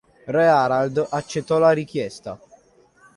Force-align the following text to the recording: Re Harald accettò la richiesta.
Re 0.25 0.47
Harald 0.47 1.05
accettò 1.11 1.59
la 1.59 1.73
richiesta. 1.73 2.39